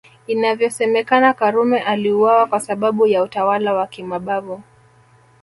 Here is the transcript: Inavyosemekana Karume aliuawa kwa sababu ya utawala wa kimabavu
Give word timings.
Inavyosemekana 0.27 1.33
Karume 1.33 1.79
aliuawa 1.79 2.45
kwa 2.47 2.59
sababu 2.59 3.07
ya 3.07 3.23
utawala 3.23 3.73
wa 3.73 3.87
kimabavu 3.87 4.63